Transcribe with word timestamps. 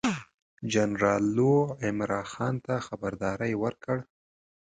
جنرال 0.71 1.23
لو 1.35 1.51
عمرا 1.83 2.21
خان 2.31 2.55
ته 2.65 2.73
خبرداری 2.87 3.53
ورکړ. 3.63 3.97